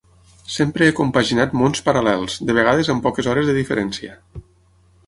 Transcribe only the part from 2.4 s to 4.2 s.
de vegades amb poques hores de diferència.